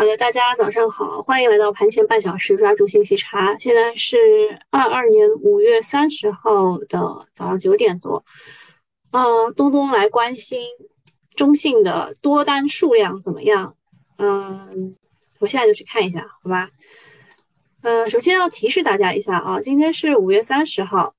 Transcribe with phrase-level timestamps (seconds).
[0.00, 3.54] 好的，大家早上好，欢迎来到盘前半小时抓住信息差。
[3.58, 4.16] 现在是
[4.70, 6.98] 二二年五月三十号的
[7.34, 8.24] 早上九点多。
[9.10, 10.66] 呃，东东来关心
[11.36, 13.76] 中信的多单数量怎么样？
[14.16, 14.96] 嗯，
[15.38, 16.70] 我现在就去看一下，好吧？
[17.82, 21.14] 呃，首先要提示大家一下啊，今天是五月三十号，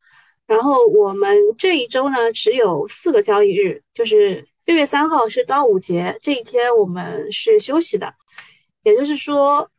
[0.48, 8.12] 然后我们这一周呢只有四个交易日，就是六月三号是端午节，这一天我们是休息的。
[8.84, 9.70] 也就是说，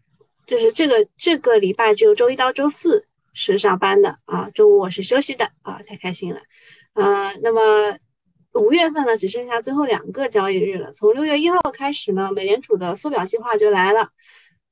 [0.46, 6.40] 就是这个这个礼拜只有周一到周四是上班的啊，周五我是休息的啊，太开心了。
[6.94, 7.98] 呃，那么
[8.54, 10.92] 五月份呢，只剩下最后两个交易日了。
[10.92, 14.08] 从六月一号开始呢，美联储的缩表计划就来了，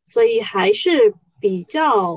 [0.06, 2.16] 所以还是比较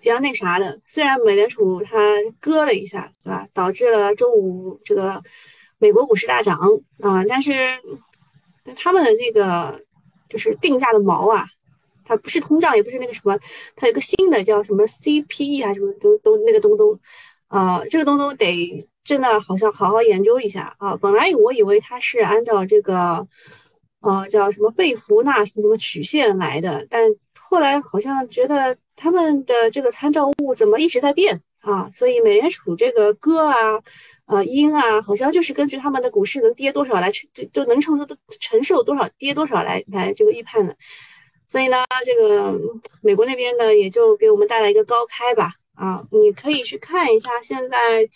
[0.00, 0.80] 比较那啥的。
[0.86, 1.98] 虽然美联储它
[2.40, 3.46] 割了一下，对吧？
[3.52, 5.22] 导致了周五这个
[5.76, 6.58] 美国股市大涨
[7.00, 7.52] 啊，但是
[8.74, 9.83] 他们的那个。
[10.34, 11.46] 就是定价的毛啊，
[12.04, 13.38] 它不是通胀，也不是那个什么，
[13.76, 16.98] 它有个新的叫什么 CPE 还是什么东东那个东东，
[17.46, 20.96] 啊，这个东东得真的好像好好研究一下啊。
[20.96, 23.24] 本来我以为它是按照这个，
[24.00, 27.08] 呃，叫什么贝弗纳什么什么曲线来的，但
[27.38, 31.88] 后来好像觉得他们的这个参照物怎么一直在变啊？
[31.94, 33.54] 所以美联储这个歌啊。
[34.26, 38.06] 呃，阴啊，好像就是根据他们的股市能跌多少来承，就就能承受
[38.40, 40.74] 承受多少跌多少来来这个预判的。
[41.46, 42.58] 所以呢，这个
[43.02, 45.52] 美国那边呢，也就给我们带来一个高开吧。
[45.74, 48.08] 啊，你可以去看一下现在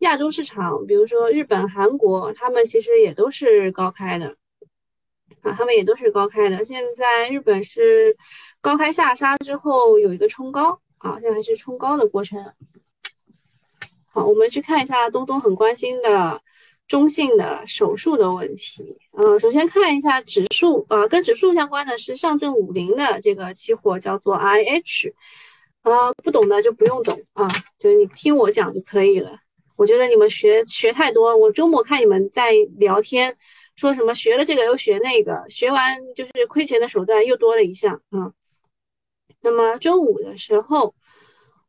[0.00, 4.36] 亚洲市场，比如说日本、韩国，他们其实也都是高开的
[5.40, 6.64] 啊，他们也都是高开的。
[6.64, 8.14] 现在日本是
[8.60, 12.44] 高开下杀之后有一个冲高啊，现在还是冲高的过程。
[14.16, 16.40] 好，我们去看一下东东很关心的
[16.88, 18.96] 中性的手术的问题。
[19.12, 25.12] 嗯，首先看一下指数啊，跟指数相关的是上证五零的这个期货，叫做 IH。
[25.82, 27.46] 呃，不懂的就不用懂啊，
[27.78, 29.38] 就是你听我讲就可以了。
[29.76, 33.36] 我觉得你们学学太多，我周末看你们在聊天，
[33.76, 38.32] 说什么学了这个又学那个，学完就是亏钱的手段又多了一项啊。
[39.42, 40.94] 那么周五的时候，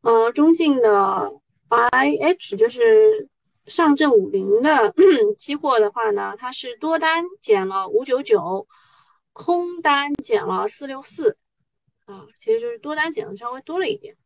[0.00, 1.30] 呃，中性的。
[1.68, 3.28] I H 就是
[3.66, 4.94] 上证五零的
[5.36, 8.66] 期货的话呢，它是多单减了五九九，
[9.34, 11.36] 空单减了四六四，
[12.06, 14.16] 啊，其实就是多单减的稍微多了一点，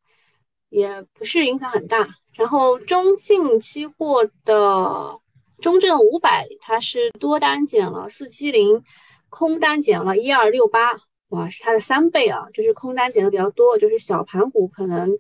[0.69, 2.09] 也不是影响很大。
[2.35, 5.19] 然后中信期货的
[5.61, 8.81] 中证五百，它是多单减了四七零，
[9.29, 10.93] 空单减了一二六八，
[11.31, 15.11] 哇，是它的三倍啊，就是空单减的比较多，就是小盘股可能。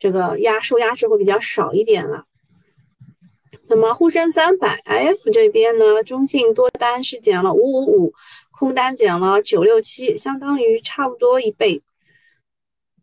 [0.00, 2.24] 这个压受压制会比较少一点了。
[3.68, 8.12] 那么沪深三百 IF 这边呢，中性多单是减了五五五，
[8.50, 11.80] 空单减了九六七，相当于差不多一倍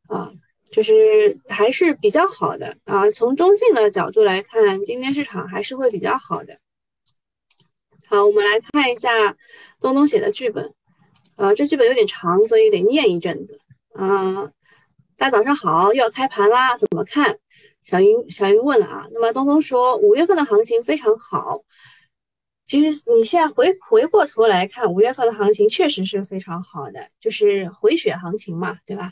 [0.07, 0.29] 啊，
[0.69, 3.09] 就是还是比较好的啊。
[3.11, 6.59] 从中性的角度来看，今天市场还是会比较好的。
[8.07, 9.37] 好，我们来看一下
[9.79, 10.73] 东东写的剧本，
[11.37, 13.61] 呃，这剧本有点长，所以得念一阵子
[13.93, 14.51] 啊。
[15.17, 17.39] 大家早上好，又要开盘啦，怎么看？
[17.81, 19.07] 小云小云问了啊。
[19.11, 21.63] 那么东东说，五月份的行情非常好。
[22.67, 29.11] 其实你现在回回过头来看，五月份的行情确实是非常好的，就是回血行情嘛，对吧？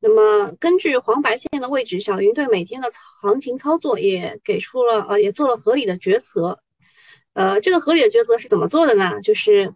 [0.00, 2.90] 那么根据黄白线的位置，小云对每天的
[3.20, 6.58] 行情操作也给出了呃，也做了合理的决策。
[7.34, 9.20] 呃，这个合理的决策是怎么做的呢？
[9.20, 9.72] 就是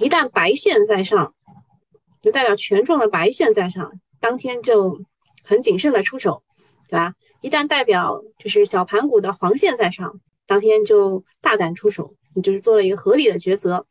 [0.00, 1.32] 一旦白线在上，
[2.20, 3.92] 就代表权重的白线在上。
[4.22, 4.98] 当天就
[5.42, 6.42] 很谨慎的出手，
[6.88, 7.12] 对吧？
[7.40, 13.84] 一旦代表就是小盘股的黄线在上，当天就大胆出手，你就是做了一个合理的抉择。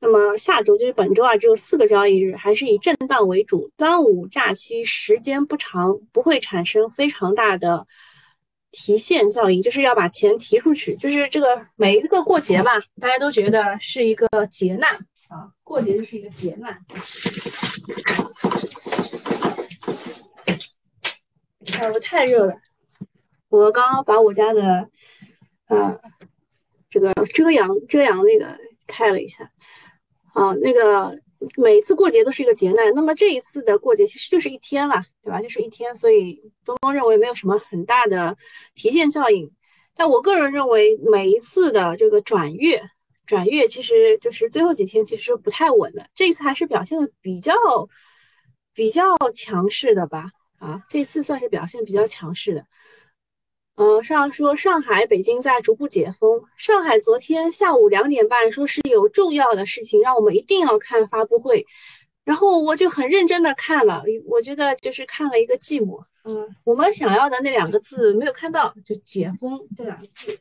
[0.00, 3.70] 那么下周就是本周啊，只有四个交易日，还是以震荡为主。
[3.76, 7.86] 端午假期时间不长，不会产生非常大的
[8.70, 10.94] 提现效应，就是要把钱提出去。
[10.96, 14.94] 就是这个每一个过节嘛，大家都觉得是一个劫难
[15.28, 16.78] 啊，过节就是一个劫难。
[21.74, 22.54] 哎，我太热了，
[23.48, 24.88] 我刚刚把我家的，
[25.66, 26.00] 呃，
[26.88, 29.44] 这个遮阳遮阳那个开了一下，
[30.32, 31.14] 啊，那个
[31.56, 35.40] 每次过节都是一个劫难，那么这一次的过节其实就是一天了，对吧？
[35.42, 38.36] 就是一天，所以东东认为没有什么很大的
[38.74, 39.50] 提现效应，
[39.94, 42.82] 但我个人认为每一次的这个转月
[43.26, 47.54] 转月，其实就是最后几天其实不太稳的，这一次还是表现的比较
[48.72, 50.30] 比较强势的吧。
[50.58, 52.66] 啊，这次算是表现比较强势的，
[53.76, 56.42] 呃，上说上海、北京在逐步解封。
[56.56, 61.64] 上海昨天下午两点半说是有重要的事情，让我们一定要看发布会。
[62.24, 66.04] 然后我就很认真的看了，我觉得就是看了一个寂寞。
[66.24, 70.40] 嗯，我们想要的那两个字没有看到，就解封这两个字。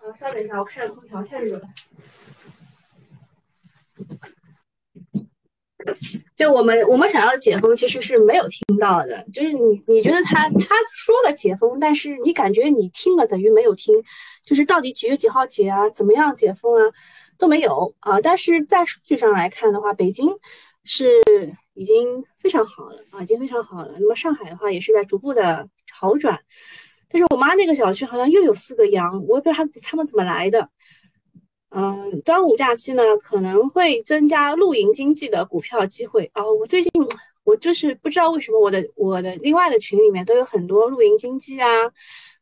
[0.00, 1.68] 啊，稍等一下，我开着空调，太热了。
[6.36, 9.24] 就我们我们想要解封，其实是没有听到的。
[9.32, 13.94] 就是你你觉得他他说了解封，但是你感觉你听了等于没有听。
[14.44, 15.88] 就是到底几月几号解啊？
[15.90, 16.92] 怎么样解封啊？
[17.38, 18.20] 都没有啊。
[18.20, 20.28] 但是在数据上来看的话，北京
[20.84, 21.20] 是
[21.74, 23.92] 已经非常好了啊，已经非常好了。
[23.98, 26.38] 那么上海的话也是在逐步的好转。
[27.08, 30.68] 但是我妈那个小区好像又有四个阳，我也不知道他他们怎么来的。
[31.76, 36.40] 嗯，端午假期呢可能会增加露营经济的股票机会啊。
[36.60, 36.90] 我最近
[37.42, 41.68] 我就是不知道为什么我的我的另外的群里面都有很多露营经济啊，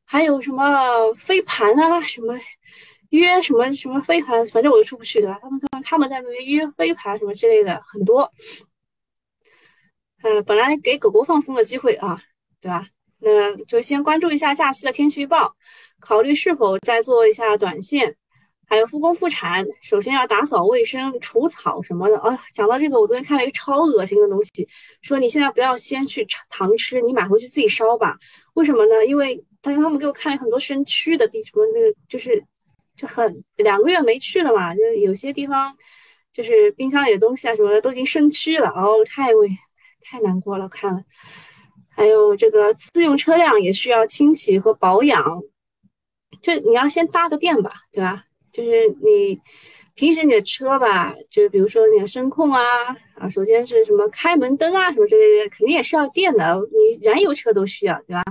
[0.05, 2.39] 还有什么飞盘啊，什么
[3.09, 5.35] 约什么什么飞盘，反正我都出不去的。
[5.41, 8.31] 他们他们他们在那边约飞盘什么之类的很多。
[10.23, 12.23] 呃，本来给狗狗放松的机会啊，
[12.61, 12.87] 对吧？
[13.21, 15.57] 那就先关注一下假期的天气预报，
[16.01, 18.15] 考虑是否再做一下短线。
[18.73, 22.35] 还有复工复产，首先要打扫卫生、除草什么的啊。
[22.55, 24.67] 讲到这个，我昨天看了一个超恶心的东西，
[25.03, 28.17] 说你现在不要先去糖吃，你买回去自己烧吧。
[28.55, 29.05] 为什么呢？
[29.05, 32.43] 因为当时他们给我看了很多生蛆的地，什么那个就是
[32.97, 35.77] 就很两个月没去了嘛，就有些地方
[36.33, 39.51] 就是冰箱里的东西啊什么的都已经生蛆了，哦，太为
[40.01, 41.03] 太难过了，看了。
[41.91, 45.43] 还有这个自用车辆也需要清洗和保养，
[46.41, 48.25] 就你要先搭个电吧，对吧？
[48.53, 49.41] 就是你
[49.95, 52.63] 平时你的车吧，就比如说你的声控啊
[53.15, 56.61] 啊，首先是什么开门灯啊什么之类的，肯定也是要电的。
[56.71, 58.23] 你燃油车都需要，对吧？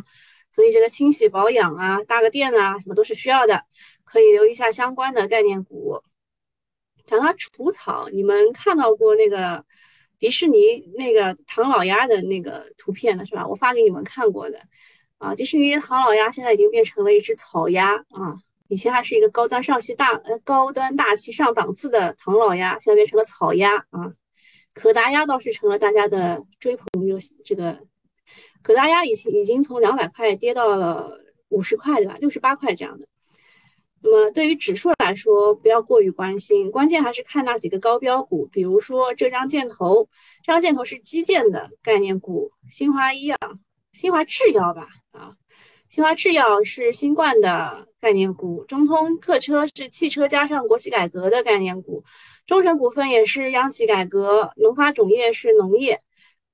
[0.52, 3.64] 所以这个清洗保养啊，搭个电啊，什么都是需要的，
[4.04, 6.00] 可以留意一下相关的概念股。
[7.06, 9.64] 讲到除草，你们看到过那个
[10.20, 10.58] 迪士尼
[10.98, 13.48] 那个唐老鸭的那个图片的是吧？
[13.48, 14.60] 我发给你们看过的
[15.18, 18.38] 啊，迪士尼唐老鸭现在已经变成了一只草鸭啊。
[18.72, 24.14] 以前还是一个高端上气大呃高端大气上档次的唐老鸭，现在变成了草鸭啊。
[24.74, 27.78] 可达鸭倒是成了大家的追捧，这个这个
[28.64, 31.12] 可达鸭以前已经从两百块跌到了
[31.50, 32.16] 五十块，对吧？
[32.22, 33.06] 六十八块这样的。
[34.02, 40.06] 那么对于指数来说，不要过于关心，关键还是看那几个高标股，比如说浙江建投，
[40.44, 43.38] 浙江建投是基建的概念股，新华医药、
[43.92, 45.36] 新华制药吧啊。
[45.92, 52.02] 新华制药是新冠的概念股，中通客车是汽车加上国企改革的概念股，
[52.46, 56.00] 中成股份也是央企改革，农发种业是农业，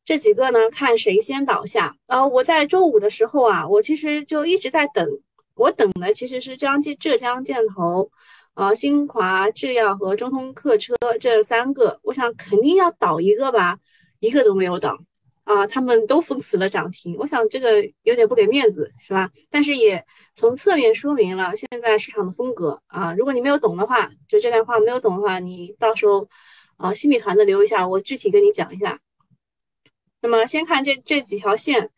[0.03, 1.95] 这几个呢，看谁先倒下。
[2.07, 5.07] 呃，我在周五的时候啊，我其实就一直在等，
[5.53, 8.09] 我等的其实是浙江浙江建投，
[8.55, 13.77] 呃，新华制药和中通客车这三个，我想肯定要倒一个吧，
[14.19, 14.97] 一个都没有倒。
[15.47, 19.31] 啊，他们都封死了涨停，我想这个有点不给面子，是吧？
[19.49, 20.03] 但是也
[20.35, 23.13] 从侧面说明了现在市场的风格啊。
[23.13, 26.27] 如果你没有懂的话，就这段话没有懂的话，你到时候
[26.75, 28.99] 啊新米团的留一下，我具体跟你讲一下。
[30.21, 31.89] 那么先看这这几条线，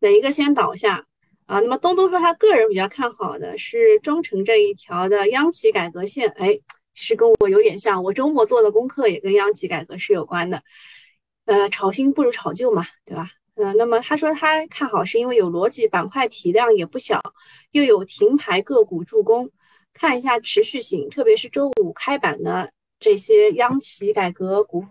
[0.00, 1.02] 哪一个先倒下
[1.46, 1.60] 啊？
[1.60, 6.54] 那么东东说他个人比较看好的是中诚这一条的央企改革线，哎，
[6.92, 10.62] 其实跟我有点像，我周末做的功课也跟央企改革是有关的。
[11.48, 13.30] 呃，炒新不如炒旧嘛，对吧？
[13.54, 17.18] 嗯，那么他说他看好是因为有逻辑，板块体量也不小，
[17.70, 19.48] 又有停牌个股助攻，
[19.94, 24.84] 看一下持续性，特别是周五开板的这些央企改革股，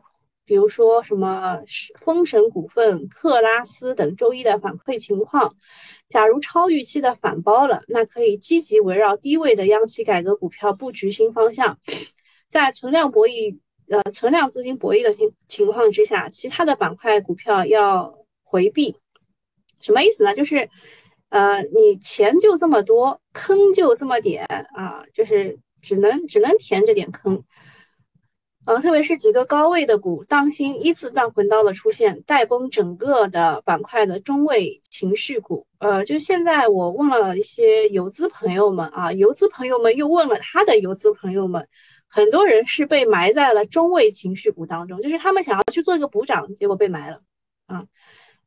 [0.45, 1.61] 比如说什么
[1.99, 5.55] 风神股份、克拉斯等周一的反馈情况。
[6.09, 11.77] 假如超预期的反包了，那可以积极围绕低位的央企改革股票布局新方向，
[12.49, 13.59] 在存量博弈。
[13.89, 18.13] 呃，存量资金博弈的情情况之下，其他的板块股票要
[18.43, 18.97] 回避，
[19.79, 20.35] 什么意思呢？
[20.35, 20.69] 就是，
[21.29, 27.41] 呃，你钱就这么多，坑就这么点啊，就是只能只能填这点坑。
[28.65, 35.65] 呃，特别是几个高位的股，当心一字断魂刀的出现，带崩整个的板块的中位情绪股。
[35.79, 41.65] 呃，就现在我问了一些游资朋友们啊，游资朋友们又问了他的游资朋友们。
[42.09, 47.21] 很多人是被埋在了中位情绪股当中，就是他们想要去做一个补涨，结果被埋了
[47.67, 47.83] 啊。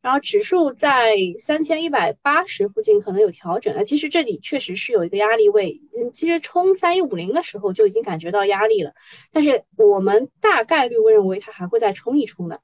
[0.02, 8.90] 然后指数在三千一百八十附近可能有调整，啊，其实这里确实是有一个压力位，嗯，其实冲三一五零的时候就已经感觉到压力了，
[9.30, 12.58] 但是我们大概率会认为它还会再冲一冲的。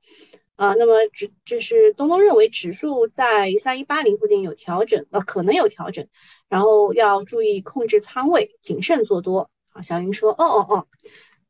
[0.55, 6.03] 啊，那么指就是东东认为指数在三一八零附近有调整，呃，可能有调整，
[6.49, 9.51] 然后要注意控制仓位，谨慎做多。
[9.83, 10.87] 小云说，哦哦哦，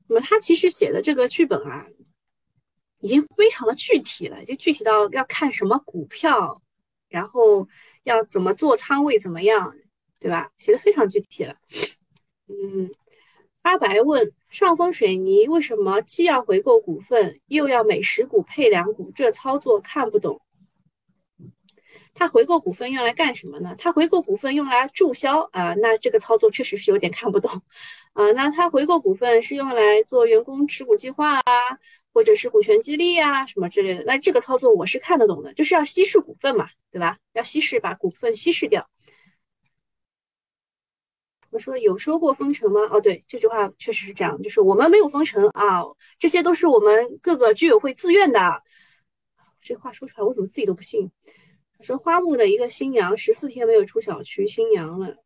[0.09, 1.87] 那么他其实写的这个剧本啊，
[3.01, 6.61] 已经非常的具体了，就具体到要看什么股票，
[7.09, 7.69] 然后
[8.05, 9.75] 要怎么做仓位，怎么样，
[10.19, 10.51] 对吧？
[10.59, 11.55] 写的非常具体了。
[12.49, 12.91] 嗯，
[13.63, 14.33] 阿白问。
[14.49, 19.13] 上峰水泥为什么既要回购股份，又要每十股配两股？
[19.15, 20.41] 这操作看不懂。
[22.15, 23.75] 他回购股份用来干什么呢？
[23.77, 27.61] 他回购股份用来注销啊，那这个操作确实是有点看不懂
[28.17, 28.33] 啊。
[28.33, 31.43] 那他回购股份是用来做员工持股计划啊，
[32.13, 37.19] 或者是股权激励啊什么之类的，那这个操作我是看得懂的，就是要稀释股份嘛，对吧？
[37.35, 38.89] 要稀释，把股份稀释掉。
[41.51, 42.81] 我说有说过封城吗？
[42.91, 45.83] 哦，对，这句话确实是这样，就是我们没有封城啊，
[46.19, 48.41] 这些都是我们各个居委会自愿的。
[49.63, 51.11] 这话说出来，我怎么自己都不信。
[51.79, 55.17] 他说花木的一个新娘十四天没有出小区，新娘了。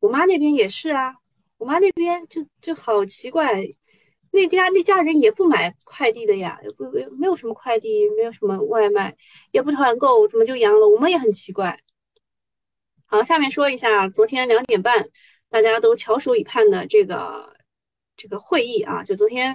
[0.00, 1.14] 我妈那边也是啊，
[1.62, 3.64] 我妈那边就就好奇怪，
[4.32, 6.84] 那家那家人也不买快递的呀，也不
[7.16, 9.16] 没有什么快递，没有什么外卖，
[9.52, 10.88] 也不团购，怎么就阳了？
[10.88, 11.78] 我们也很奇怪。
[13.06, 15.08] 好，下面说一下昨天两点半。
[15.48, 17.54] 大家都翘首以盼的这个
[18.16, 19.54] 这个会议啊，就昨天，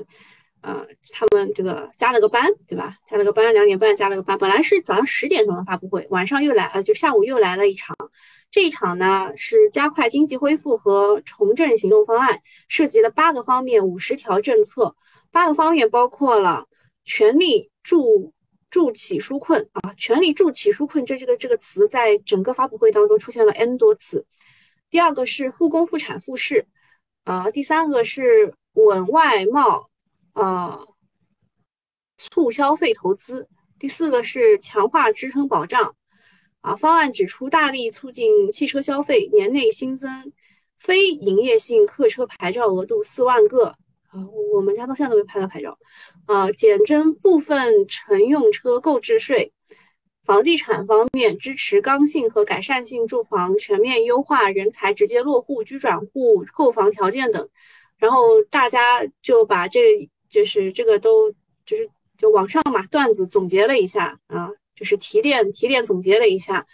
[0.61, 2.95] 呃，他们这个加了个班，对吧？
[3.05, 4.37] 加了个班，两点半加了个班。
[4.37, 7.93] 本来是早上十点钟的发布会，晚上又来了，就下午又来了一场。
[8.49, 14.95] 这一场呢是加快经济恢复和重振行动方案，涉及了八个方面，五十条政策。
[15.31, 16.65] 八个方面包括了
[17.03, 18.33] 全力助
[18.69, 24.25] 助企纾困啊，全力助企纾困这这个这个词在整个发布会当中出现了 n 多次。
[24.89, 26.65] 第二个是复工复产复市，
[27.25, 29.89] 啊，第三个是稳外贸，
[30.33, 30.79] 啊，
[32.17, 33.47] 促消费投资。
[33.77, 35.93] 第四个是强化支撑保障，
[36.61, 40.31] 啊，方案指出大力促进汽车消费，年内新增
[40.77, 43.67] 非营业性客车牌照额度四万个，
[44.09, 44.19] 啊，
[44.53, 45.77] 我们家到现在都没拍到牌照，
[46.25, 49.53] 啊，减征部分乘用车购置税。
[50.23, 57.47] 房地产方面，支持刚性和改善性住房全面优化人才直接落户、居转户购房条件等。
[57.97, 59.79] 然后大家就把这
[60.29, 61.31] 就是这个都
[61.65, 66.65] 就是就网上嘛段子总结了一下啊，就是提炼提炼总结了一下，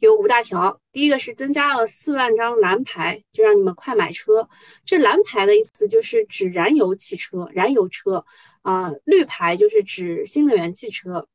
[0.00, 0.78] 有五大条。
[0.92, 4.46] 第一个是增加了四万张蓝牌，就让你们快买车。
[4.84, 8.22] 这蓝牌的意思就是指燃油汽车、燃油车
[8.60, 11.26] 啊，绿牌就是指新能源汽车。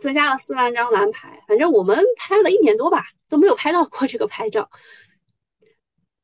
[0.00, 4.68] 增加了四万张蓝牌，反正我们拍了一年多吧，都没有拍到过这个牌照。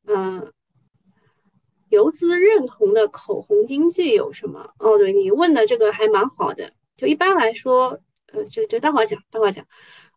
[0.05, 0.51] 嗯，
[1.87, 4.73] 游资认同的口红经济有什么？
[4.79, 6.69] 哦，对你问的这个还蛮好的。
[6.97, 7.97] 就一般来说，
[8.33, 9.65] 呃，就就待会儿讲，待会儿讲。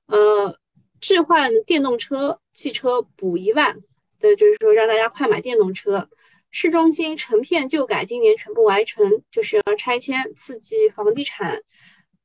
[0.06, 0.56] 呃，
[1.00, 3.76] 置换电动车汽车补一万，
[4.20, 6.08] 对，就是说让大家快买电动车。
[6.50, 11.62] 市中心成片旧改今年全部完成，就是要拆迁，刺激房地产。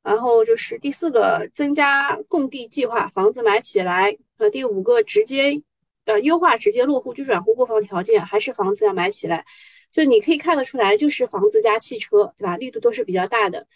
[0.02, 4.16] 然后就是第四个，增加供地计划，房子买起来。
[4.38, 5.62] 呃，第五个，直接
[6.04, 9.44] 呃优化直接落户、居转户购房条件，还是房子要买起来。
[9.90, 12.56] 就你可以看得出来，就是房子加汽车，对吧？
[12.56, 13.66] 力度都是比较大的。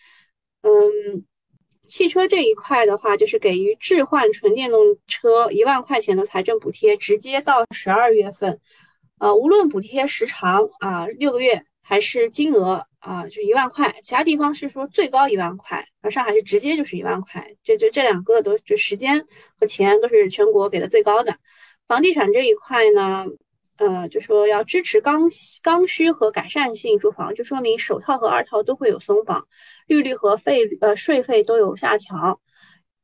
[0.63, 1.25] 嗯，
[1.93, 8.59] 汽车这一块的话，就是给予置换纯电动车一万块钱的财政补贴，直接到十二月份。
[9.19, 12.87] 呃，无论补贴时长啊，六个月还是金额。
[13.01, 19.21] 啊，就一万块，其他地方是说最高一万块，而上海是直接就是一万块，这就这两个都就时间
[19.59, 21.37] 和钱都是全国给的最高的。
[21.89, 23.27] 房地产这一块呢，
[23.77, 25.23] 呃，就说要支持刚
[25.63, 29.47] 刚需和改善性住房，就说明首套和二套都会有松绑，
[29.87, 32.41] 利率和费呃税费都有下调，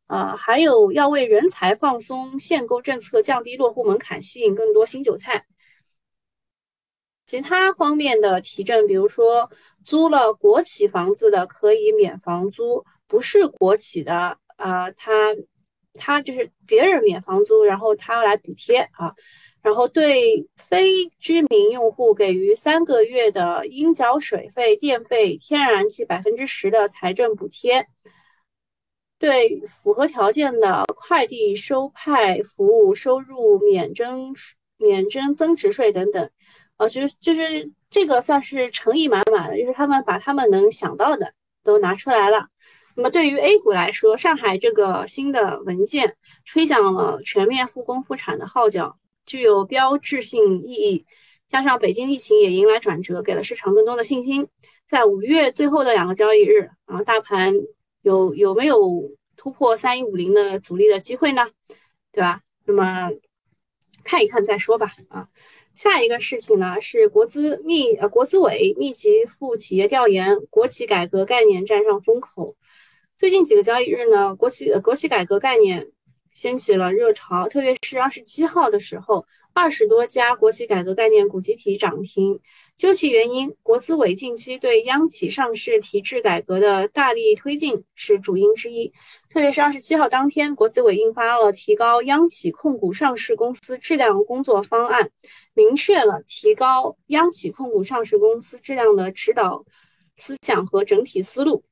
[0.07, 5.47] 呃，还有要为人才放松限购政策，降低落户门槛，吸引更多新韭菜。
[7.25, 9.51] 其他方面的提振，比如说
[9.85, 15.35] 租了国企房子的可以免房租，不是国企的啊，他
[15.93, 19.15] 他就是别人免房租，然后他要来补贴啊，
[19.63, 27.87] 然后对非居民用户给予三个月的应缴水费、电费、天然气百分之十的财政补贴，
[29.19, 34.35] 对符合条件的快递收派服务收入免征
[34.77, 36.31] 免征增值税等等。
[36.77, 41.33] 啊，就是就是这个算是诚意满满的，就是他们把他们能想到的
[41.65, 42.47] 都拿出来了。
[42.95, 48.97] 那么对于 A 股来说，上海这个新的文件吹响了全面复工复产的号角，
[49.29, 51.05] 具有标志性意义。
[51.49, 54.49] 加上北京疫情也迎来转折，给了市场更多的信心。
[54.89, 57.55] 在五月最后的两个交易日，啊，大盘
[58.03, 58.79] 有有没有
[59.37, 61.47] 突破三一五零的阻力的机会呢？
[62.11, 62.41] 对吧？
[62.67, 63.11] 那么
[64.03, 64.95] 看一看再说吧。
[65.09, 65.29] 啊，
[65.75, 72.57] 下一个事情呢是国资密呃国资委密集赴企业调研，国企改革概念站上风口。
[73.17, 75.91] 最近几个交易日呢，国企国企改革概念
[76.39, 79.27] 掀起了热潮，特别是二十七号的时候。
[79.55, 82.39] 二十多家国企改革概念股集体涨停，
[82.77, 88.93] 究其原因，国资委近期对央企上市提质改革的大力推进是主因之一。
[89.29, 95.11] 特别是二十七号当天，国资委印发了提高央企控股上市公司质量工作方案，
[95.55, 99.65] 明确了提高央企控股上市公司质量的指导
[100.17, 101.65] 思想和整体思路。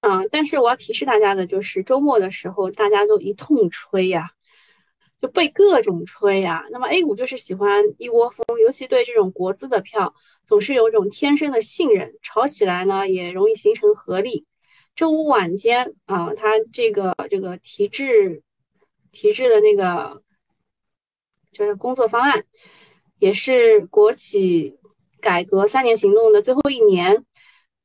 [0.00, 4.30] 啊，但是我要提示大家的就是，周末的时候大家都一通吹呀。
[5.20, 10.14] 就被各种吹呀，那么 A 股就是喜欢一窝蜂，尤其对这种国资的票，
[10.46, 14.46] 总是有种天生的信任，炒起来呢也容易形成合力。
[14.96, 18.42] 周五晚间啊，它这个这个提质
[19.12, 20.22] 提质的那个
[21.52, 22.42] 就是工作方案，
[23.18, 24.78] 也是国企
[25.20, 27.26] 改革三年行动的最后一年，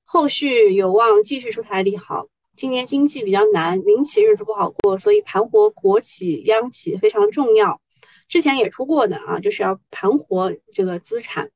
[0.05, 2.27] 后续有望继续出台利好。
[2.55, 7.81] 今年经济比较难，民企日子不好过，所以盘活国企央企非常重要。
[8.29, 11.49] 之前也出过的啊，就是要盘活这个资产。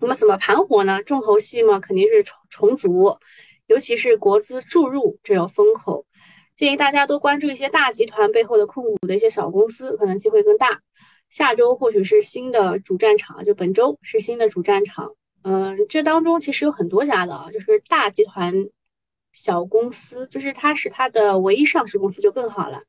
[0.00, 1.02] 那么怎么盘活呢？
[1.02, 3.14] 重头戏嘛，肯定是重重组，
[3.66, 6.06] 尤其是国资注入这种风口。
[6.56, 10.80] 建议大家多关注一些大集团背后的控股的一些小公司，可能机会更大。
[11.28, 15.14] 下周或许是新的主战场，就本周是新的主战场。
[15.42, 18.54] 嗯，这当中其实有很多家的啊，就是大集团。
[19.34, 22.82] 小公司就是它是它的唯一上市公司就更好了。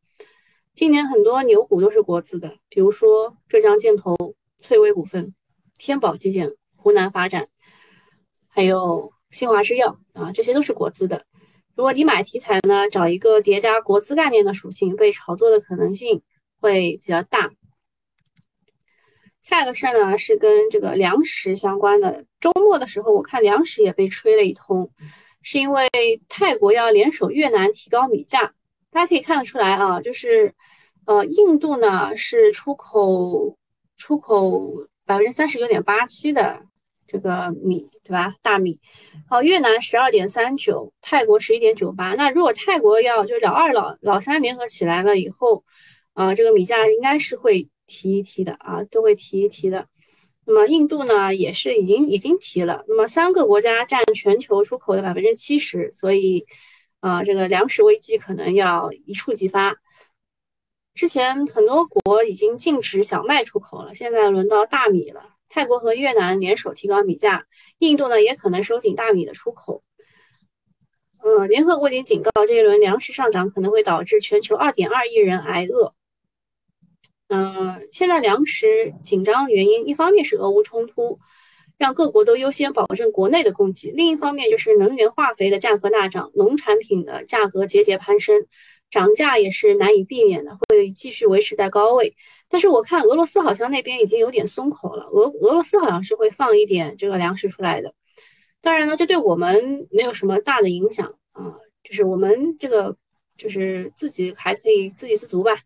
[0.76, 5.34] 今年很多牛股都是国资的，比如说浙江建投、翠微股份、
[5.78, 7.48] 天宝基建、湖南发展，
[8.50, 11.26] 还有新华制药啊，这些都是国资的。
[11.76, 16.22] 如果你买题材呢，找一个叠加国资概念的属性，被炒作的可能性
[16.60, 17.50] 会比较大。
[19.44, 22.26] 下一个事儿呢是跟这个粮食相关的。
[22.42, 24.89] 周末的时候，我看粮食也被吹了一通。
[25.46, 25.89] 是因为
[26.30, 28.54] 泰国要联手越南提高米价，
[28.89, 30.54] 大家可以看得出来啊，就是，
[31.06, 33.58] 呃，印度呢是出口
[33.98, 36.65] 出口百分之三十九点八七的
[37.06, 38.34] 这个米，对吧？
[38.41, 38.80] 大米，
[39.28, 42.15] 好，越南十二点三九，泰国十一点九八。
[42.15, 45.65] 那如果泰国要就是老二老老三联合起来了以后，
[46.13, 49.88] 啊，这个米价应该是会提一提的啊，都会提一提的。
[50.45, 52.84] 那么印度呢，也是已经已经提了。
[52.88, 56.45] 那么三个国家占全球出口的百分之七十，所以，
[57.01, 59.75] 呃，这个粮食危机可能要一触即发。
[60.93, 65.29] 之前很多国已经禁止小麦出口了，现在轮到大米了。
[65.49, 67.45] 泰国和越南联手提高米价，
[67.79, 69.84] 印度呢也可能收紧大米的出口。
[71.23, 75.93] 嗯，联合国已经警告，这一轮粮食上涨可能会导致全球二点二亿人挨饿。
[77.36, 81.17] 嗯，现在粮食紧张的原因，一方面是俄乌冲突，
[81.80, 88.46] 让各国都优先保证国内的供给；另一方面就是能源、化肥的价格大涨，农产品的价格节节攀升，
[88.91, 92.15] 涨价也是难以避免的，会继续维持在高位。
[92.48, 97.91] 但是我看俄罗斯好像那边已经有点松口了，俄俄罗斯好像是会放一点这个粮食出来的。
[98.62, 102.96] 当然呢，这对我们没有什么大的影响啊，就是我们这个
[103.39, 105.58] 就是自己还可以自给自足吧。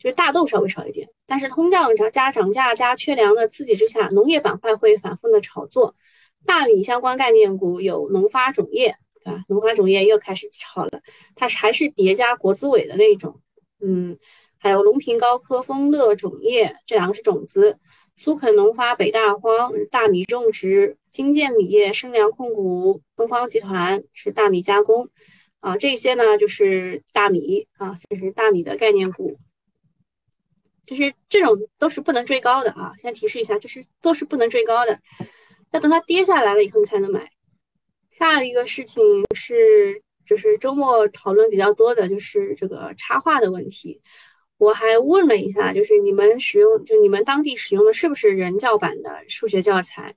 [0.00, 5.94] 就是大豆稍微少一点，但是通胀加涨价加缺粮的刺激之下，农业板块会反复的炒作。
[6.46, 9.44] 大米相关概念股有农发种业，对吧？
[9.48, 11.02] 农发种业又开始炒了，
[11.36, 13.38] 它还是叠加国资委的那种，
[13.82, 14.18] 嗯，
[14.56, 17.78] 还有隆平高科、丰乐种业这两个是种子，
[18.16, 25.10] 苏肯农发、北大荒大米种植，金建米业、生粮控股、东方集团是大米加工，
[25.60, 29.36] 啊，这些呢就是大米啊，这是大米的概念股。
[30.90, 32.92] 就是这种都是不能追高的啊！
[32.98, 34.98] 先提示一下，就是都是不能追高的，
[35.70, 37.30] 要等它跌下来了以后你才能买。
[38.10, 39.04] 下一个事情
[39.36, 44.02] 是，就是周末讨论比较多的，就是这个插画的问题。
[44.58, 50.12] 我还问了一下，就是你们使用，就你们当地使用的是不是人教版的数学教材？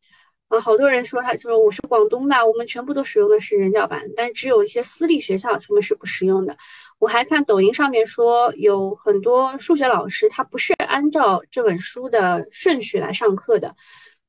[0.48, 6.58] 啊，好多人说他就说我是广东的，我们全部都使用的是人教版，但只有一些私立学校他们是不使用的。
[7.04, 13.76] 我还看抖音上面说，有很多数学老师他不是按照这本书的顺序来上课的，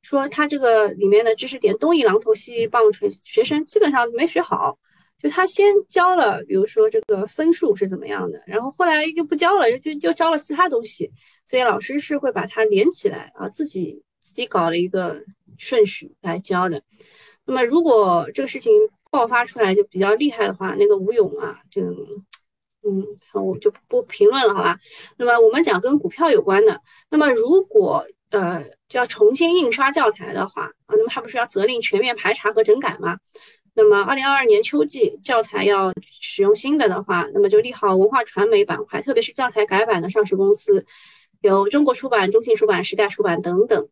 [0.02, 4.76] 说他这个里面的知识点东一榔头西一棒槌，学生基本上没学好。
[5.20, 11.08] 就他先教了，比如说这个分数是怎么样的，然后后来就不教了，就就教了其他东西。
[11.46, 15.16] 所以老师是会把它连起来啊，自己自己搞了一个
[15.58, 16.82] 顺序来教的。
[17.46, 18.72] 那么如果这个事情
[19.12, 21.94] 爆发出来就比较厉害的话，那个吴勇啊，这个，
[22.86, 24.78] 嗯，我就不评论了，好吧？
[25.16, 33.18] 那么我们讲跟股票有关的，那么如果呃就要重新印刷教材的话啊，那么它不是要责令全面排查和整改吗？
[33.76, 40.84] 那么二零二二年秋季教材要使用新的的话，那么就利好文化传媒板块，特别是教材改版的上市公司，
[41.40, 43.88] 有中国出版、中信出版、时代出版等等。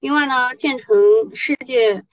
[0.00, 0.94] 另外呢，建成
[1.32, 2.04] 世界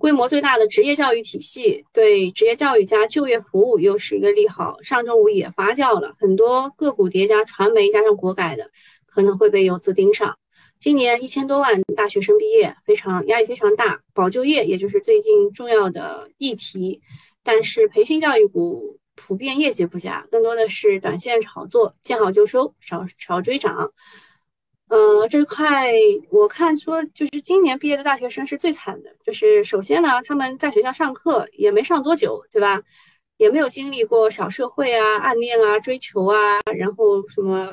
[0.00, 4.80] 规模最大的职业教育体系，对职业教育加就业服务又是一个利好。
[4.82, 8.70] 上周五也发酵了很多个股叠加传媒加上国改的，
[9.06, 10.34] 可能会被游资盯上。
[10.78, 17.02] 今年一千多万大学生毕业，非常压力非常大，保就业也就是最近重要的议题。
[17.42, 23.92] 但是培训教育股普遍业绩不佳，更多的是短线炒作，见好就收，少少追涨。
[24.90, 25.90] 呃，这块
[26.30, 29.10] 我看说，就是今年毕业的大学生是最惨的。
[29.24, 32.82] 就是首先呢，他们在学校上课也没上多久，对吧？
[33.38, 37.72] 也没有经历过小社会啊、暗恋啊、追求啊，然后什么。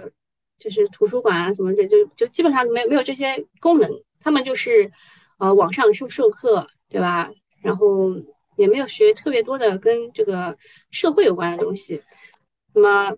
[0.59, 3.87] 就是图书馆啊，什么这就就基本上没没有这些功能，
[4.19, 4.91] 他们就是
[5.37, 7.29] 呃网上授授课，对吧？
[7.61, 8.11] 然后
[8.55, 10.57] 也没有学特别多的跟这个
[10.89, 12.01] 社会有关的东西。
[12.73, 13.15] 那么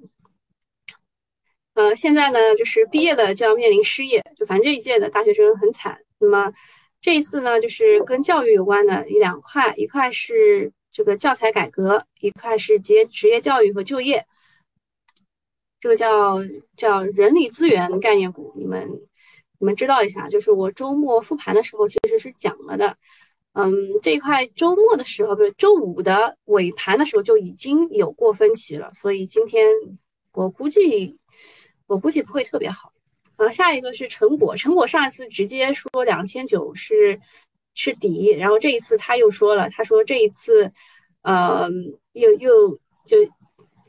[1.80, 5.98] 呃现在呢，就是毕业了就要面临失业，就反正这一届的大学生很惨。
[6.20, 6.52] 那么
[7.00, 14.26] 这一次呢，就是跟教育有关的一两块，一块是这个教材改革，一块是结职业教育和就业。
[15.80, 16.40] 这个叫
[16.76, 18.86] 叫人力资源概念股，你们
[19.60, 22.98] 你们知道一下，就是我周末复盘的时候其实是讲了的，
[23.54, 29.66] 嗯，这一块周末的时候不是周五的尾盘的时候就已经有过分歧了，所以今天
[30.34, 31.19] 我估计
[31.90, 32.94] 我估计不会特别好。
[33.36, 37.20] 啊，下一个是成果，成果上一次直接说两千九是
[37.74, 40.72] 是底，然后这一次他又说了，他说这一次，
[41.24, 41.70] 呃，
[42.14, 43.18] 又又就。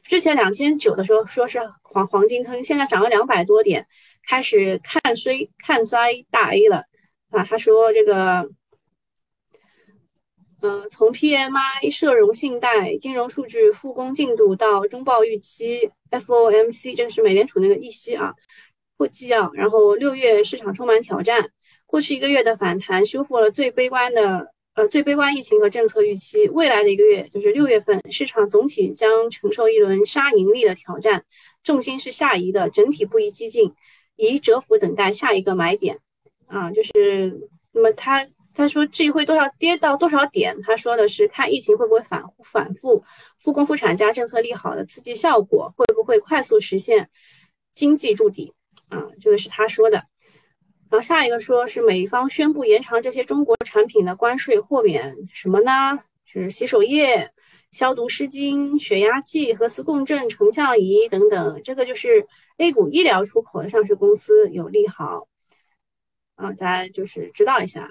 [0.02, 3.86] 之前两千九的时候说是黄黄金坑，现在涨了两百多点，
[4.26, 6.82] 开始看衰看衰大 A 了
[7.30, 7.44] 啊！
[7.44, 8.50] 他说这个，
[10.60, 18.32] 呃，从 PMI、社融信贷、金融数据、复工进度到中报预期、FOMC，这个是美联储那个议息啊，
[18.98, 21.50] 或纪要，然后六月市场充满挑战，
[21.86, 24.52] 过去一个月的反弹修复了最悲观的。
[24.74, 31.24] 呃，最悲观疫情和政策预期，未来的一个月就是六月份，市场总体将承受一轮杀盈利的挑战，
[31.64, 33.74] 重心是下移的，整体不宜激进，
[34.14, 35.98] 宜蛰伏等待下一个买点。
[36.46, 38.24] 啊，就是那么他
[38.60, 40.54] 他说这会多少跌到多少点？
[40.62, 43.02] 他说的是看疫情会不会反反复，
[43.38, 47.08] 复工复产加政策利好的刺激效果会不会快速实现
[47.72, 48.52] 经济筑底？
[48.90, 49.96] 啊，这个是他说的。
[50.90, 55.98] 然后下一个说是美方宣布延长这些中国产品的关税豁免，什么呢？
[56.26, 57.30] 是洗手液、
[57.70, 61.60] 消毒湿巾、血压计、核磁共振成像仪等等。
[61.64, 62.26] 这个就是
[62.58, 65.26] A 股医疗出口的上市公司有利好
[66.36, 67.88] 啊，大家就是知道一下。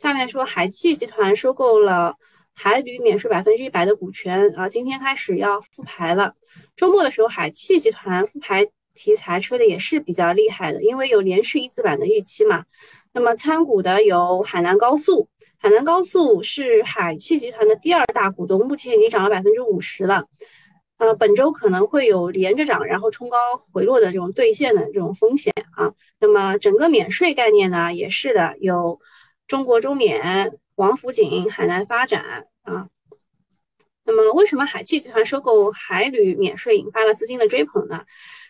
[0.00, 2.14] 下面说海汽集团收购了
[2.54, 6.32] 海旅免税百分之一百的股权啊，今天开始要复牌了。
[6.74, 8.66] 周末的时候，海汽集团复牌。
[8.92, 12.64] 题材吹的也是比较厉害的，因为有连续一字板的预期嘛。
[13.12, 20.24] 那么参股的有海南高速，海南高速是海汽集团的第二大股东，目前已经涨了百分之五十了。
[20.98, 23.38] 呃，本周可能会有连着涨，然后冲高
[23.72, 25.90] 回落的这种兑现的这种风险啊。
[26.18, 29.00] 那么整个免税概念呢，也是的，有
[29.50, 32.86] 中国中免、王府井、海南发展啊。
[34.04, 38.04] 那么为什么海汽集团收购海旅免税引发了资金的追捧呢？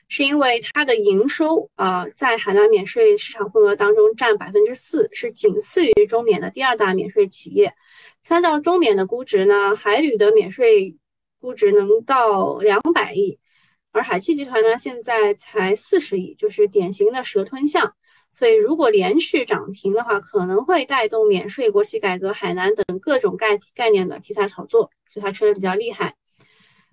[0.08, 7.72] 是因为它的营收啊，在海南免税市场份额当中占百分之四，是仅次于中免的第二大免税企业。
[8.22, 10.94] 参照中免的估值呢，海旅的免税
[11.40, 13.38] 估值能到两百亿，
[13.92, 17.94] 而海汽集团呢现在才四十亿，就是典型的蛇吞象。
[18.33, 26.14] 所以如果连续涨停的话，可能会带动免税、国企改革、海南等各种概概念的题材炒作，所以它吹的比较厉害。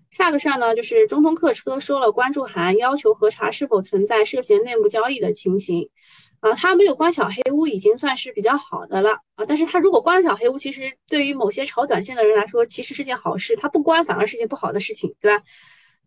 [0.10, 5.89] 下个事儿呢，就是中通客车收了关注函，要求核查是否存在涉嫌内幕交易的情形。
[6.39, 9.43] 啊，他没有关小黑屋，已经算是比较好的了啊。
[9.47, 13.56] 但是他如果关了小黑屋，其实对于某些炒短线的人来说，其实是件好事。
[13.56, 15.43] 他不关反而是件不好的事情，对吧？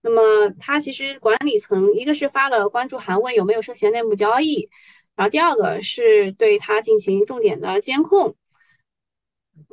[0.02, 4.68] 那么他其实管理层一个是发了关注函，问有没有涉嫌内幕交易，
[5.20, 8.34] 然后第二个是对他进行重点的监控。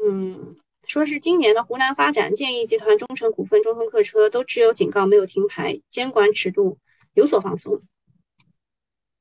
[0.04, 0.58] 嗯。
[0.86, 6.78] 说是今年的湖南发展、建议集团、中诚股份、中通客车都只有警告没有停牌，监管尺度
[7.14, 7.82] 有所放松。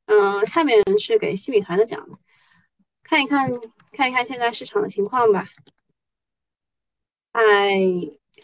[0.04, 2.08] 嗯，下面是给西米团的讲，
[3.02, 3.50] 看一看
[3.90, 5.48] 看一看现在市场的情况吧。
[7.32, 7.74] 海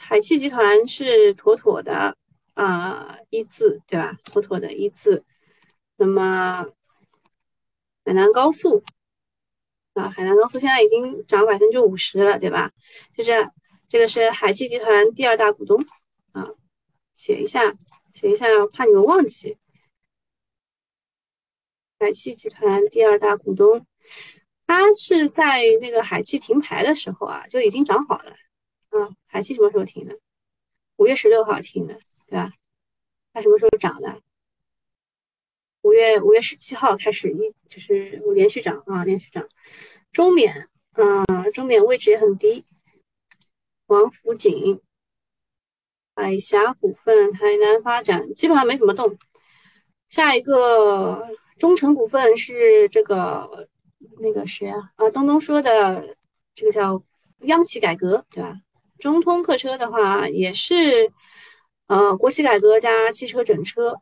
[0.01, 2.17] 海汽集团是妥妥的
[2.55, 4.17] 啊一字，对吧？
[4.25, 5.25] 妥妥的一字。
[5.97, 6.67] 那么
[8.05, 8.83] 海南高速
[9.95, 12.73] 啊，海南高速现在已经涨百分之五十了，对吧？
[13.17, 13.51] 就是
[13.89, 15.85] 这个是海汽集团第二大股东
[16.33, 16.49] 啊，
[17.15, 17.75] 写一下，
[18.13, 19.57] 写一下，怕你们忘记。
[21.99, 23.87] 海汽集团第二大股东，
[24.67, 28.33] 它是在那个海汽停牌的时候啊，就已经涨好了
[28.91, 29.09] 啊。
[29.27, 30.19] 海汽什么时候停的？
[30.97, 32.51] 五月十六号停的，对吧？
[33.33, 34.21] 它什么时候涨的？
[35.83, 39.47] 五月五月十七号开始一就是连续涨啊，连续涨。
[40.11, 42.65] 中缅啊，中缅位置也很低。
[43.87, 44.81] 王府井、
[46.17, 49.17] 海峡股份、海南发展基本上没怎么动。
[50.09, 51.29] 下一个。
[51.59, 53.69] 中诚股份是这个
[54.19, 54.91] 那个谁啊？
[54.97, 56.17] 啊，东东说的
[56.57, 57.01] 这个叫
[57.43, 58.57] 央企改革，对吧？
[58.99, 61.13] 中通客车的话也是，
[61.87, 63.97] 呃，国企改革加汽车整车，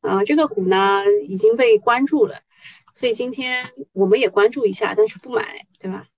[0.00, 2.42] 啊，这个股呢已经被关注了，
[2.94, 6.08] 所以今天我们也关注一下，但是不买，对吧？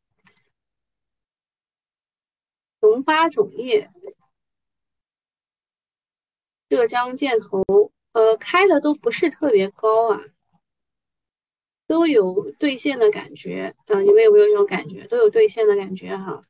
[2.81, 3.91] 龙发种业、
[6.69, 7.63] 浙江建投。
[8.13, 10.21] 呃，开的都不是特别高啊，
[11.87, 15.07] 都有兑现的感觉啊，你们有没有这种感觉？
[15.07, 16.43] 都有兑现的感觉哈。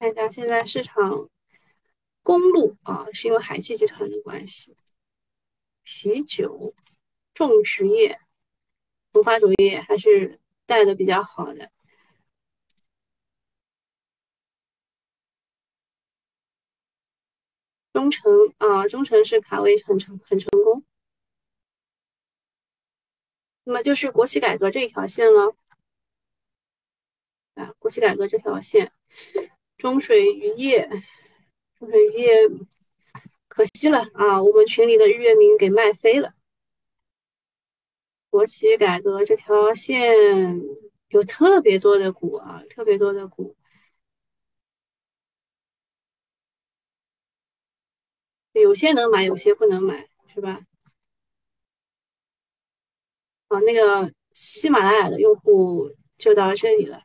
[0.00, 1.28] 看一下现在市场，
[2.24, 4.74] 公路啊，是因为海汽集团的关系，
[5.82, 6.74] 啤酒、
[7.34, 8.18] 种植业、
[9.12, 11.70] 农发种业还是带的比较好的。
[17.92, 18.24] 中诚
[18.58, 20.82] 啊，中诚是卡位很成很成功，
[23.64, 25.54] 那么就是国企改革这一条线了。
[27.54, 28.92] 啊，国企改革这条线，
[29.76, 30.88] 中水渔业，
[31.84, 32.48] 中水渔业
[33.46, 36.34] 可惜了啊，我们群里的日月明给卖飞了，
[38.30, 40.62] 国企改革这条线
[41.08, 43.54] 有特别多的股啊，特别多的股。
[48.52, 50.64] 有些能买，有些不能买，是吧？
[53.48, 57.02] 好，那个喜马拉雅的用户就到这里了。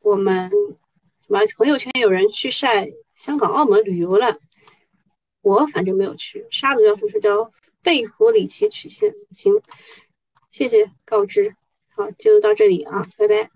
[0.00, 4.38] 我们什么朋友圈有人去晒香港、澳门旅游了，
[5.42, 6.46] 我反正没有去。
[6.50, 7.52] 沙子教授是叫
[7.82, 9.60] 贝弗里奇曲线，行，
[10.50, 11.54] 谢谢告知。
[11.94, 13.50] 好，就到这里啊，拜拜。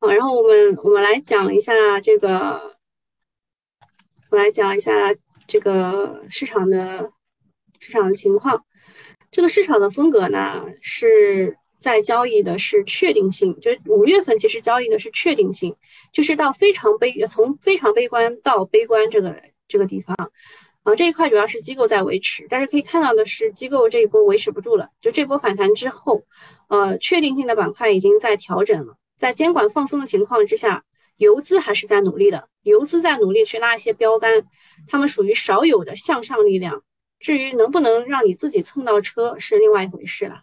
[0.00, 2.76] 好，然后我们我们来讲一下这个，
[4.30, 5.14] 我来讲一下。
[5.44, 7.12] 这个市场的
[7.80, 8.64] 市场的情况，
[9.30, 15.76] 这个市场的风格呢，是在交易的是确定性，就是五月份其实交易的是确定性，
[16.12, 19.36] 就是到非常悲，从非常悲观到悲观这个
[19.68, 20.16] 这个地方，
[20.84, 26.22] 啊，这一块主要是机构在维持，但是可以看到的是，机构这一波维持不住了，就这波反弹之后，
[26.68, 30.82] 呃，确定性的板块已经在调整了，在监管放松的情况之下。
[31.18, 34.44] 游资还是在努力的，游资在努力去拉一些标杆，
[34.88, 36.82] 他们属于少有的向上力量。
[37.20, 40.40] 至于能不能让你自己蹭到车是另外一回事了。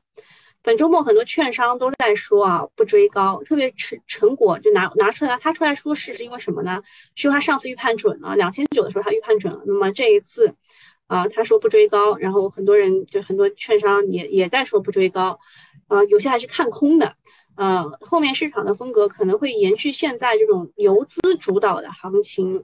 [0.61, 6.81] 本周末很多券商都在说啊，不追高，特别成成果就拿拿出来，他出来说是是因为什么呢？
[7.15, 10.53] 是因为他上次预判准了，两千九的时候他预判准了，那么这一次
[11.07, 15.39] 啊，他说不追高，然后很多人就很多券商也也在说不追高，
[15.87, 17.15] 啊，有些还是看空的。
[17.55, 22.63] 呃，后面市场的风格可能会延续现在这种游资主导的行情。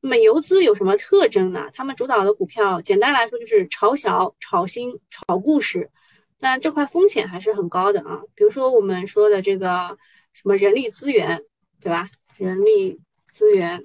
[0.00, 1.66] 那么游资有什么特征呢？
[1.72, 5.90] 他们主导的股票，简单来说就是炒小、炒新、炒故事。
[6.38, 8.22] 但这块风险还是很高的啊。
[8.34, 9.96] 比如说我们说的这个
[10.32, 11.42] 什么人力资源，
[11.80, 12.08] 对吧？
[12.36, 13.00] 人力
[13.32, 13.82] 资源，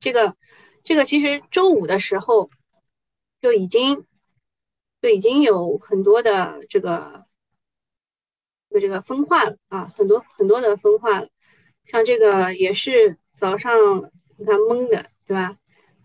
[0.00, 0.34] 这个
[0.84, 2.50] 这个其实周五的时候
[3.40, 4.06] 就已经
[5.00, 7.26] 就已经有很多的这个。
[8.70, 11.28] 就这个分化了啊，很多很多的分化了，
[11.86, 13.74] 像这个也是早上
[14.36, 15.56] 你看懵的，对吧？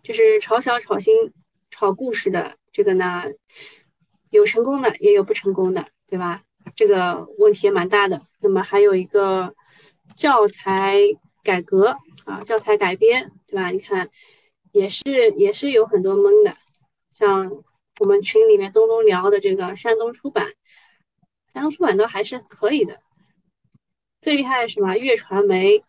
[0.02, 1.34] 就是炒小、炒新、
[1.70, 3.26] 炒故事的这个呢，
[4.34, 6.44] 有成功的，也有不成功的，对吧？
[6.76, 8.20] 这个问题也蛮大的。
[8.40, 9.54] 那么还有一个
[10.16, 10.98] 教材
[11.44, 13.70] 改革啊，教材改编，对吧？
[13.70, 14.10] 你看
[14.72, 16.56] 也是也是有很多懵的，
[17.12, 17.64] 像
[18.00, 20.54] 我们群里面东东聊的这个山东出版。
[21.54, 23.00] 山东出版都还是可以的，
[24.20, 24.98] 最厉害是什么？
[24.98, 25.84] 粤传媒，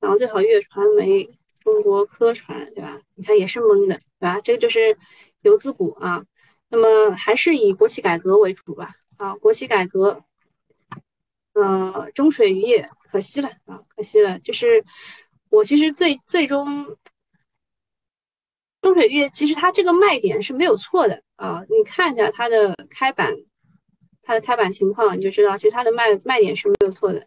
[0.00, 1.28] 然后最好粤传媒、
[1.62, 2.98] 中国科传，对吧？
[3.16, 4.40] 你看也是懵的，对吧？
[4.40, 4.96] 这个就是
[5.42, 6.24] 游资股啊。
[6.70, 8.94] 那么还是以国企改革为主吧。
[9.16, 10.24] 啊，国企改革，
[11.52, 14.38] 呃，中水渔业可惜了啊，可惜了。
[14.38, 14.82] 就是
[15.50, 16.96] 我其实最最终，
[18.80, 21.62] 中水渔业其实它这个卖点是没有错的啊。
[21.68, 23.30] 你看一下它的开板，
[24.22, 27.26] 它的开板情况，你就知道其实它的卖卖点是没有错的。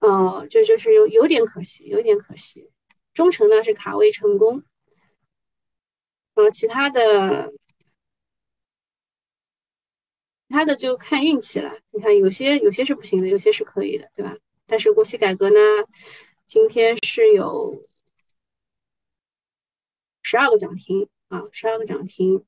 [0.00, 2.70] 呃，就就是有有点可惜，有点可惜。
[3.14, 4.62] 中成呢是卡位成功，
[6.34, 7.50] 呃，其他的。
[10.50, 14.36] 其他的就看运气了，你看有些有些是不行的，有些是可以的，对吧？
[14.66, 15.56] 但是国企改革呢，
[16.44, 17.86] 今天是有
[20.22, 22.44] 十二个涨停啊，十二个涨停，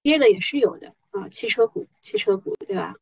[0.00, 2.94] 跌的也是有的啊，汽车股，汽车股，对吧？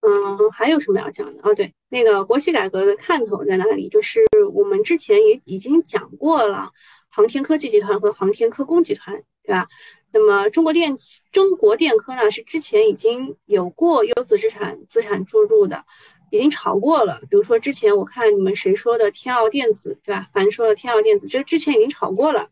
[0.00, 1.42] 嗯，还有什么要讲的？
[1.42, 3.90] 哦，对，那个国企改革的看头在哪里？
[3.90, 6.72] 就是我们之前也已经讲过了。
[7.16, 9.66] 航天科技集团和航天科工集团，对吧？
[10.12, 10.94] 那么中国电
[11.32, 15.82] 中国电科呢，是之前已经有过优质资产资产注入的，
[16.30, 17.18] 已经炒过了。
[17.30, 20.28] 比如说之前我看你们谁说的天奥电子，对吧？
[20.34, 22.46] 凡说的天奥电子，这之前已经炒过了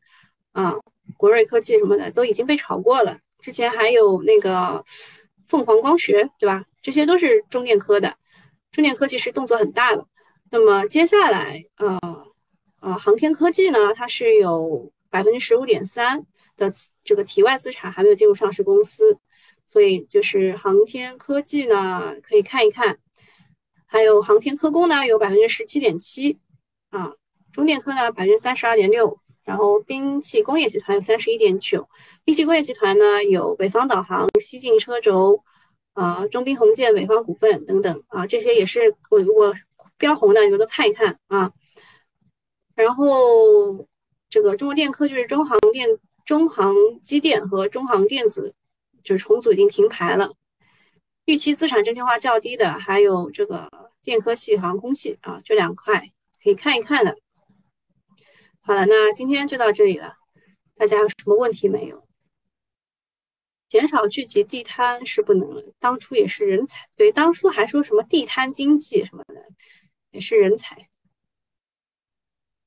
[0.52, 0.74] 啊。
[1.18, 3.18] 国瑞科技什么的都已经被炒过了。
[3.42, 4.82] 之前还有那个
[5.46, 6.64] 凤凰光学，对吧？
[6.80, 8.16] 这些都是中电科的。
[8.72, 10.06] 中电科技是动作很大的。
[10.50, 12.23] 那么接下来，呃。
[12.84, 16.22] 啊，航天科技呢，它是有百分之十五点三
[16.54, 16.70] 的
[17.02, 19.18] 这个体外资产还没有进入上市公司，
[19.66, 22.98] 所以就是航天科技呢可以看一看，
[23.86, 26.38] 还有航天科工呢有百分之十七点七
[26.90, 27.10] 啊，
[27.50, 31.88] 中电科呢百分之三十二点六，然后兵器工业集团有三十一点九，
[32.22, 35.42] 兵器工业集团呢有北方导航、西进车轴
[35.94, 39.54] 啊、中兵红箭、北方股份等等啊，这些也是我我
[39.96, 41.50] 标红的，你们都看一看啊。
[42.74, 43.88] 然后，
[44.28, 45.88] 这个中国电科就是中航电、
[46.24, 48.54] 中航机电和中航电子，
[49.02, 50.32] 就是重组已经停牌了。
[51.26, 53.68] 预期资产证券化较低的还有这个
[54.02, 56.10] 电科系、航空系啊，这两块
[56.42, 57.16] 可以看一看的。
[58.60, 60.14] 好了，那今天就到这里了，
[60.76, 62.04] 大家有什么问题没有？
[63.68, 69.42] 减少聚集地摊是不能了，当初也是人才，对，当初还说什么地摊经济什么的，
[70.10, 70.88] 也是人才。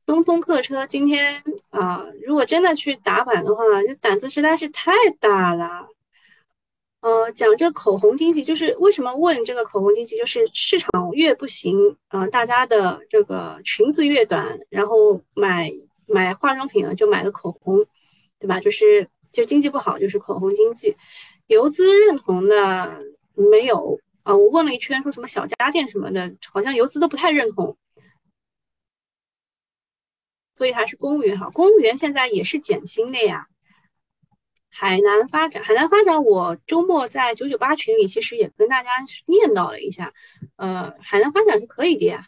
[0.07, 5.85] 东风客车今天啊，如果真的去打板的话，这胆子实在是太大了。
[7.01, 15.69] 呃，讲这口红经济，就是为什么问这个口红经济，就是市场越不行啊，大家的这个裙子越短，然后买
[16.05, 17.85] 买化妆品呢就买个口红，
[18.39, 18.61] 对吧？
[18.61, 20.95] 就是就经济不好，就是口红经济。
[21.47, 22.97] 游资认同的
[23.35, 24.33] 没有啊？
[24.33, 27.75] 我问了一圈，说什么小家电什么的，好像游资都不太认同。
[30.57, 33.45] 所以还是公务员好，公务员现在也是减薪的呀。
[34.69, 38.89] 海南发展，海南发展，我周末在九九八群里其实也跟大家
[39.27, 40.11] 念叨了一下，
[40.55, 42.25] 呃，海南发展是可以的呀，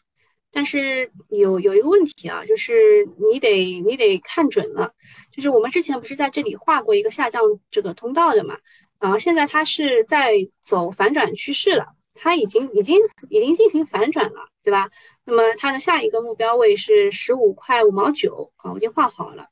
[0.52, 4.94] 但是有有一个问题啊，就是你得你得看准了，
[5.32, 8.56] 就是我们之前不是在这里画过一个下降这个通道的嘛，
[9.00, 11.88] 然后现在它是在走反转趋势了，
[12.22, 12.98] 它已经已经
[13.30, 14.90] 已经进行反转了，对吧？
[15.24, 19.48] 那么它的下一个目标位是十五块五毛九啊，我已经画好了。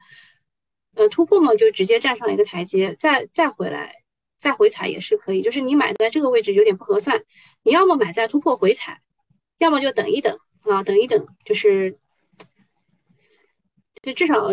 [0.95, 3.95] 呃，突破嘛就直接站上一个台阶，再再回来
[4.38, 5.41] 再回踩也是可以。
[5.41, 7.23] 就是你买在这个位置有点不合算，
[7.63, 8.99] 你要么买在突破回踩，
[9.60, 11.97] 要么就等一等啊，等一等，就是
[14.01, 14.49] 就至少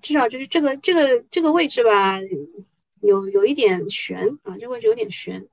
[0.00, 2.20] 至少就是这个这个这个位置吧，
[3.00, 5.44] 有有一点悬啊，这个位置有点悬。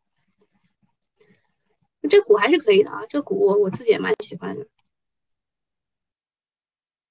[2.07, 4.67] 这股还是可以的啊，这股我我自己也蛮喜欢的。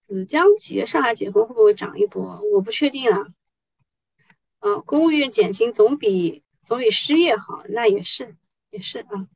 [0.00, 2.40] 子江节上海解封会不会涨一波？
[2.52, 3.26] 我不确定啊。
[4.58, 8.36] 啊，公务员减薪总比总比失业好，那也是
[8.70, 9.28] 也是啊。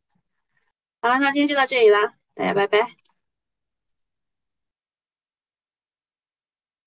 [1.01, 3.08] 好了，那今天就到这里啦，大家拜拜。